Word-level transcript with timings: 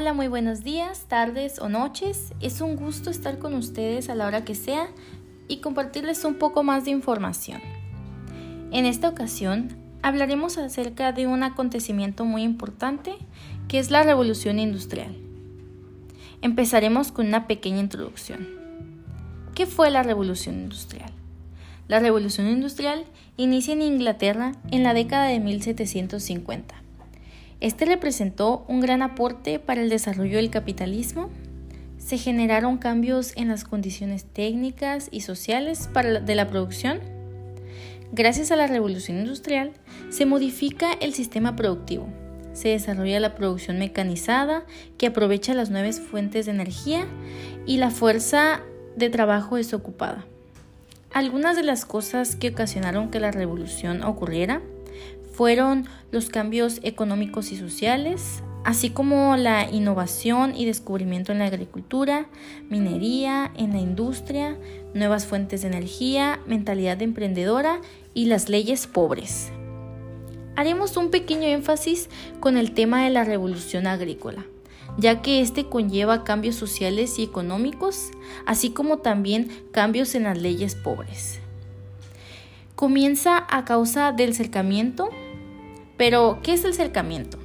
Hola, 0.00 0.14
muy 0.14 0.28
buenos 0.28 0.64
días, 0.64 1.04
tardes 1.08 1.58
o 1.58 1.68
noches. 1.68 2.32
Es 2.40 2.62
un 2.62 2.74
gusto 2.74 3.10
estar 3.10 3.38
con 3.38 3.52
ustedes 3.52 4.08
a 4.08 4.14
la 4.14 4.26
hora 4.26 4.46
que 4.46 4.54
sea 4.54 4.88
y 5.46 5.58
compartirles 5.58 6.24
un 6.24 6.36
poco 6.36 6.62
más 6.62 6.86
de 6.86 6.90
información. 6.90 7.60
En 8.72 8.86
esta 8.86 9.10
ocasión 9.10 9.76
hablaremos 10.00 10.56
acerca 10.56 11.12
de 11.12 11.26
un 11.26 11.42
acontecimiento 11.42 12.24
muy 12.24 12.44
importante 12.44 13.12
que 13.68 13.78
es 13.78 13.90
la 13.90 14.02
revolución 14.02 14.58
industrial. 14.58 15.14
Empezaremos 16.40 17.12
con 17.12 17.26
una 17.26 17.46
pequeña 17.46 17.80
introducción. 17.80 18.48
¿Qué 19.54 19.66
fue 19.66 19.90
la 19.90 20.02
revolución 20.02 20.54
industrial? 20.54 21.12
La 21.88 22.00
revolución 22.00 22.48
industrial 22.48 23.04
inicia 23.36 23.74
en 23.74 23.82
Inglaterra 23.82 24.52
en 24.70 24.82
la 24.82 24.94
década 24.94 25.26
de 25.26 25.40
1750 25.40 26.89
este 27.60 27.84
representó 27.84 28.64
un 28.68 28.80
gran 28.80 29.02
aporte 29.02 29.58
para 29.58 29.82
el 29.82 29.90
desarrollo 29.90 30.36
del 30.36 30.50
capitalismo. 30.50 31.28
Se 31.98 32.16
generaron 32.16 32.78
cambios 32.78 33.34
en 33.36 33.48
las 33.48 33.64
condiciones 33.64 34.24
técnicas 34.24 35.08
y 35.10 35.20
sociales 35.20 35.90
de 36.24 36.34
la 36.34 36.48
producción. 36.48 37.00
Gracias 38.12 38.50
a 38.50 38.56
la 38.56 38.66
revolución 38.66 39.18
industrial, 39.18 39.72
se 40.08 40.24
modifica 40.24 40.92
el 41.00 41.12
sistema 41.12 41.54
productivo. 41.54 42.08
Se 42.54 42.68
desarrolla 42.68 43.20
la 43.20 43.34
producción 43.34 43.78
mecanizada 43.78 44.64
que 44.98 45.06
aprovecha 45.06 45.54
las 45.54 45.70
nuevas 45.70 46.00
fuentes 46.00 46.46
de 46.46 46.52
energía 46.52 47.06
y 47.66 47.76
la 47.76 47.90
fuerza 47.90 48.62
de 48.96 49.10
trabajo 49.10 49.56
desocupada. 49.56 50.24
Algunas 51.12 51.56
de 51.56 51.62
las 51.62 51.84
cosas 51.84 52.36
que 52.36 52.48
ocasionaron 52.48 53.10
que 53.10 53.20
la 53.20 53.30
revolución 53.30 54.02
ocurriera 54.02 54.62
fueron 55.40 55.86
los 56.10 56.28
cambios 56.28 56.80
económicos 56.82 57.50
y 57.50 57.56
sociales, 57.56 58.42
así 58.62 58.90
como 58.90 59.38
la 59.38 59.70
innovación 59.70 60.54
y 60.54 60.66
descubrimiento 60.66 61.32
en 61.32 61.38
la 61.38 61.46
agricultura, 61.46 62.26
minería, 62.68 63.50
en 63.56 63.72
la 63.72 63.78
industria, 63.78 64.58
nuevas 64.92 65.24
fuentes 65.24 65.62
de 65.62 65.68
energía, 65.68 66.40
mentalidad 66.46 67.00
emprendedora 67.00 67.80
y 68.12 68.26
las 68.26 68.50
leyes 68.50 68.86
pobres. 68.86 69.50
Haremos 70.56 70.98
un 70.98 71.10
pequeño 71.10 71.44
énfasis 71.44 72.10
con 72.38 72.58
el 72.58 72.72
tema 72.72 73.04
de 73.04 73.08
la 73.08 73.24
revolución 73.24 73.86
agrícola, 73.86 74.44
ya 74.98 75.22
que 75.22 75.40
este 75.40 75.64
conlleva 75.64 76.22
cambios 76.22 76.56
sociales 76.56 77.18
y 77.18 77.22
económicos, 77.22 78.10
así 78.44 78.72
como 78.72 78.98
también 78.98 79.48
cambios 79.72 80.14
en 80.14 80.24
las 80.24 80.36
leyes 80.36 80.74
pobres. 80.74 81.40
Comienza 82.76 83.46
a 83.48 83.64
causa 83.64 84.12
del 84.12 84.34
cercamiento 84.34 85.08
pero, 86.00 86.38
¿qué 86.42 86.54
es 86.54 86.64
el 86.64 86.72
cercamiento? 86.72 87.38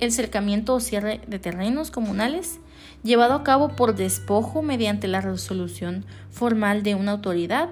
El 0.00 0.10
cercamiento 0.10 0.74
o 0.74 0.80
cierre 0.80 1.20
de 1.28 1.38
terrenos 1.38 1.92
comunales 1.92 2.58
llevado 3.04 3.34
a 3.34 3.44
cabo 3.44 3.68
por 3.68 3.94
despojo 3.94 4.62
mediante 4.62 5.06
la 5.06 5.20
resolución 5.20 6.04
formal 6.28 6.82
de 6.82 6.96
una 6.96 7.12
autoridad. 7.12 7.68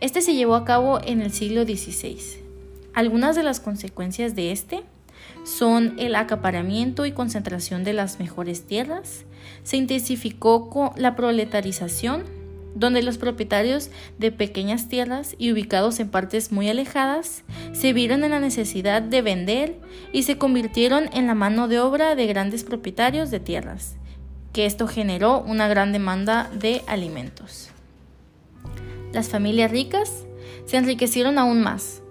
Este 0.00 0.22
se 0.22 0.34
llevó 0.34 0.56
a 0.56 0.64
cabo 0.64 0.98
en 1.04 1.22
el 1.22 1.32
siglo 1.32 1.62
XVI. 1.62 2.18
Algunas 2.94 3.36
de 3.36 3.44
las 3.44 3.60
consecuencias 3.60 4.34
de 4.34 4.50
este 4.50 4.82
son 5.44 5.94
el 5.98 6.16
acaparamiento 6.16 7.06
y 7.06 7.12
concentración 7.12 7.84
de 7.84 7.92
las 7.92 8.18
mejores 8.18 8.66
tierras, 8.66 9.24
se 9.62 9.76
intensificó 9.76 10.68
con 10.68 10.90
la 10.96 11.14
proletarización, 11.14 12.24
donde 12.74 13.02
los 13.02 13.18
propietarios 13.18 13.90
de 14.18 14.32
pequeñas 14.32 14.88
tierras 14.88 15.34
y 15.38 15.52
ubicados 15.52 16.00
en 16.00 16.10
partes 16.10 16.52
muy 16.52 16.68
alejadas 16.68 17.44
se 17.72 17.92
vieron 17.92 18.24
en 18.24 18.32
la 18.32 18.40
necesidad 18.40 19.02
de 19.02 19.22
vender 19.22 19.80
y 20.12 20.24
se 20.24 20.38
convirtieron 20.38 21.08
en 21.12 21.26
la 21.26 21.34
mano 21.34 21.68
de 21.68 21.80
obra 21.80 22.14
de 22.14 22.26
grandes 22.26 22.64
propietarios 22.64 23.30
de 23.30 23.40
tierras, 23.40 23.96
que 24.52 24.66
esto 24.66 24.86
generó 24.86 25.40
una 25.40 25.68
gran 25.68 25.92
demanda 25.92 26.50
de 26.52 26.82
alimentos. 26.86 27.70
Las 29.12 29.28
familias 29.28 29.70
ricas 29.70 30.24
se 30.66 30.76
enriquecieron 30.76 31.38
aún 31.38 31.62
más. 31.62 32.02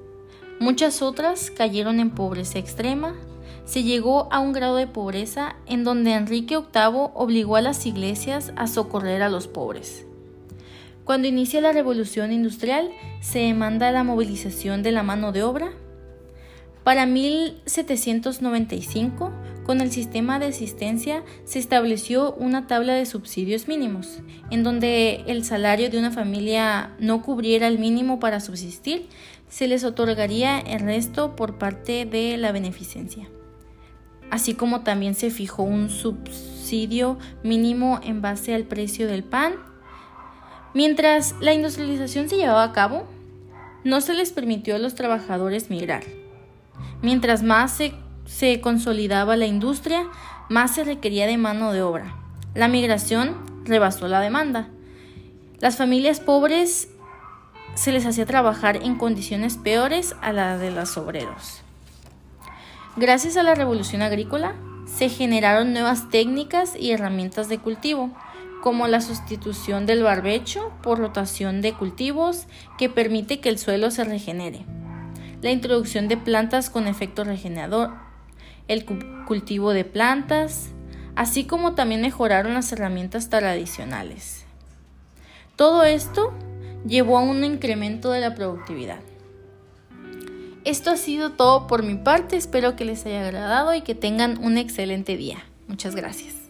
Muchas 0.59 1.01
otras 1.01 1.51
cayeron 1.51 1.99
en 1.99 2.11
pobreza 2.11 2.59
extrema. 2.59 3.15
Se 3.65 3.83
llegó 3.83 4.31
a 4.31 4.39
un 4.39 4.53
grado 4.53 4.77
de 4.77 4.87
pobreza 4.87 5.55
en 5.65 5.83
donde 5.83 6.13
Enrique 6.13 6.57
VIII 6.57 7.09
obligó 7.13 7.55
a 7.57 7.61
las 7.61 7.85
iglesias 7.85 8.53
a 8.55 8.67
socorrer 8.67 9.21
a 9.21 9.29
los 9.29 9.47
pobres. 9.47 10.05
Cuando 11.03 11.27
inicia 11.27 11.59
la 11.59 11.73
revolución 11.73 12.31
industrial, 12.31 12.89
se 13.19 13.39
demanda 13.39 13.91
la 13.91 14.05
movilización 14.05 14.83
de 14.83 14.93
la 14.93 15.03
mano 15.03 15.33
de 15.33 15.43
obra. 15.43 15.73
Para 16.85 17.05
1795, 17.05 19.33
con 19.65 19.81
el 19.81 19.91
sistema 19.91 20.39
de 20.39 20.45
asistencia, 20.47 21.25
se 21.43 21.59
estableció 21.59 22.33
una 22.35 22.67
tabla 22.67 22.93
de 22.93 23.05
subsidios 23.05 23.67
mínimos, 23.67 24.21
en 24.49 24.63
donde 24.63 25.25
el 25.27 25.43
salario 25.43 25.89
de 25.89 25.99
una 25.99 26.11
familia 26.11 26.95
no 26.99 27.21
cubriera 27.21 27.67
el 27.67 27.79
mínimo 27.79 28.21
para 28.21 28.39
subsistir, 28.39 29.07
se 29.49 29.67
les 29.67 29.83
otorgaría 29.83 30.59
el 30.59 30.79
resto 30.79 31.35
por 31.35 31.57
parte 31.57 32.05
de 32.05 32.37
la 32.37 32.53
beneficencia. 32.53 33.27
Así 34.31 34.53
como 34.53 34.81
también 34.81 35.15
se 35.15 35.29
fijó 35.29 35.63
un 35.63 35.89
subsidio 35.89 37.17
mínimo 37.43 37.99
en 38.03 38.21
base 38.21 38.55
al 38.55 38.63
precio 38.63 39.07
del 39.07 39.23
pan 39.23 39.72
Mientras 40.73 41.35
la 41.39 41.53
industrialización 41.53 42.29
se 42.29 42.37
llevaba 42.37 42.63
a 42.63 42.73
cabo, 42.73 43.05
no 43.83 44.01
se 44.01 44.15
les 44.15 44.31
permitió 44.31 44.75
a 44.75 44.79
los 44.79 44.95
trabajadores 44.95 45.69
migrar. 45.69 46.03
Mientras 47.01 47.43
más 47.43 47.79
se, 48.25 48.61
consolidaba 48.61 49.35
la 49.35 49.45
industria, 49.45 50.07
más 50.49 50.73
se 50.73 50.83
requería 50.83 51.27
de 51.27 51.37
mano 51.37 51.73
de 51.73 51.83
obra. 51.83 52.15
La 52.55 52.67
migración 52.67 53.35
rebasó 53.65 54.07
la 54.07 54.19
demanda. 54.19 54.69
Las 55.59 55.77
familias 55.77 56.19
pobres 56.19 56.89
se 57.75 57.91
les 57.91 58.05
hacía 58.05 58.25
trabajar 58.25 58.77
en 58.77 58.95
condiciones 58.95 59.57
peores 59.57 60.15
a 60.21 60.33
las 60.33 60.59
de 60.59 60.71
los 60.71 60.97
obreros. 60.97 61.61
Gracias 62.95 63.37
a 63.37 63.43
la 63.43 63.55
revolución 63.55 64.01
agrícola, 64.01 64.55
se 64.85 65.09
generaron 65.09 65.73
nuevas 65.73 66.09
técnicas 66.09 66.75
y 66.75 66.91
herramientas 66.91 67.49
de 67.49 67.57
cultivo 67.57 68.11
como 68.63 68.87
la 68.87 69.01
sustitución 69.01 69.85
del 69.85 70.03
barbecho 70.03 70.71
por 70.81 70.97
rotación 70.97 71.59
de 71.59 71.73
cultivos 71.73 72.47
que 72.77 72.87
permite 72.87 73.41
que 73.41 73.49
el 73.49 73.59
suelo 73.59 73.91
se 73.91 74.05
regenere, 74.05 74.61
la 75.41 75.51
introducción 75.51 76.07
de 76.07 76.15
plantas 76.15 76.69
con 76.69 76.87
efecto 76.87 77.25
regenerador, 77.25 77.91
el 78.69 78.85
cultivo 79.27 79.73
de 79.73 79.83
plantas, 79.83 80.69
así 81.17 81.43
como 81.43 81.75
también 81.75 81.99
mejoraron 81.99 82.53
las 82.53 82.71
herramientas 82.71 83.27
tradicionales. 83.27 84.45
Todo 85.57 85.83
esto 85.83 86.31
llevó 86.87 87.17
a 87.17 87.21
un 87.21 87.43
incremento 87.43 88.11
de 88.11 88.21
la 88.21 88.33
productividad. 88.33 89.01
Esto 90.63 90.91
ha 90.91 90.95
sido 90.95 91.31
todo 91.31 91.67
por 91.67 91.83
mi 91.83 91.95
parte, 91.95 92.37
espero 92.37 92.77
que 92.77 92.85
les 92.85 93.05
haya 93.05 93.25
agradado 93.25 93.75
y 93.75 93.81
que 93.81 93.93
tengan 93.93 94.37
un 94.37 94.57
excelente 94.57 95.17
día. 95.17 95.43
Muchas 95.67 95.95
gracias. 95.95 96.42